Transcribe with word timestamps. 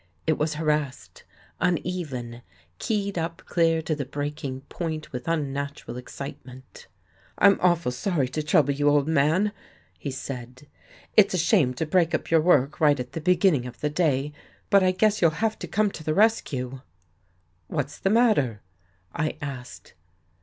It 0.25 0.39
was 0.39 0.55
harassed, 0.55 1.25
uneven, 1.59 2.41
keyed 2.79 3.19
up 3.19 3.43
clear 3.45 3.83
to 3.83 3.93
the 3.93 4.03
breaking 4.03 4.61
point 4.61 5.11
with 5.11 5.27
unnatural 5.27 5.95
excitement." 5.95 6.87
Tm 7.39 7.59
awful 7.61 7.91
sorry 7.91 8.27
to 8.29 8.41
trouble 8.41 8.73
you, 8.73 8.89
old 8.89 9.07
man," 9.07 9.51
he 9.99 10.09
said." 10.09 10.65
It's 11.15 11.35
a 11.35 11.37
shame 11.37 11.75
to 11.75 11.85
break 11.85 12.15
up 12.15 12.31
your 12.31 12.41
work 12.41 12.79
right 12.81 12.99
at 12.99 13.11
the 13.11 13.21
beginning 13.21 13.67
of 13.67 13.79
the 13.81 13.91
day, 13.91 14.33
but 14.71 14.81
I 14.81 14.89
guess 14.89 15.21
you'll 15.21 15.29
have 15.37 15.59
to 15.59 15.67
come 15.67 15.91
to 15.91 16.03
the 16.03 16.15
rescue."" 16.15 16.81
What's 17.67 17.99
the 17.99 18.09
matter?" 18.09 18.63
I 19.13 19.37
asked. 19.39 19.93